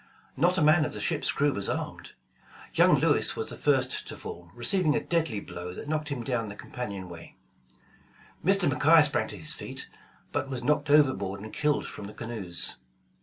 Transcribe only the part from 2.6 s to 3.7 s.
Young Lewis was the